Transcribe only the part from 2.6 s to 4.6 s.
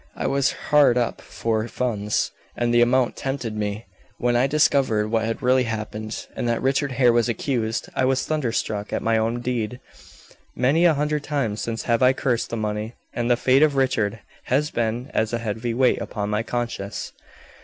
the amount tempted me. When I